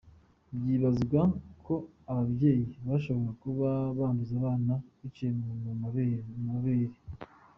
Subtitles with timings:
[0.59, 1.21] Vyibazwa
[1.65, 1.75] ko
[2.11, 5.31] abavyeyi bashobora kuba banduza abana biciye
[5.65, 6.95] mu maberebere.